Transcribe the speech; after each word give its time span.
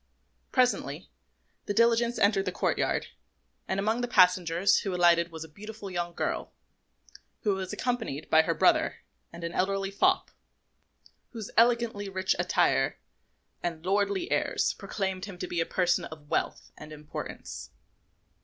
Presently 0.51 1.11
the 1.67 1.75
diligence 1.75 2.17
entered 2.17 2.45
the 2.45 2.51
courtyard, 2.51 3.09
and 3.67 3.79
amongst 3.79 4.01
the 4.01 4.07
passengers 4.07 4.79
who 4.79 4.95
alighted 4.95 5.31
was 5.31 5.43
a 5.43 5.47
beautiful 5.47 5.91
young 5.91 6.15
girl, 6.15 6.53
who 7.43 7.53
was 7.53 7.71
accompanied 7.71 8.27
by 8.27 8.41
her 8.41 8.55
brother 8.55 9.03
and 9.31 9.43
an 9.43 9.51
elderly 9.51 9.91
fop, 9.91 10.31
whose 11.33 11.51
elegantly 11.55 12.09
rich 12.09 12.35
attire 12.39 12.97
and 13.61 13.85
lordly 13.85 14.31
airs 14.31 14.73
proclaimed 14.73 15.25
him 15.25 15.37
to 15.37 15.45
be 15.45 15.61
a 15.61 15.67
person 15.67 16.05
of 16.05 16.29
wealth 16.29 16.71
and 16.75 16.91
importance. 16.91 17.69